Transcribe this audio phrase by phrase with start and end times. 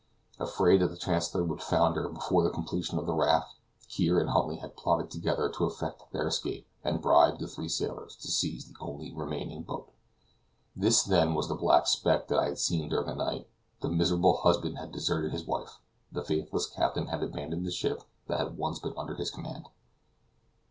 [0.39, 3.53] Afraid that the Chancellor would founder before the completion of the raft,
[3.87, 7.69] Kear and Huntly had plotted together to effect their escape, and had bribed the three
[7.69, 9.91] sailors to seize the only remaining boat.
[10.75, 13.47] This, then, was the black speck that I had seen during the night.
[13.81, 15.77] The miserable husband had deserted his wife,
[16.11, 19.67] the faithless captain had abandoned the ship that had once been under his command.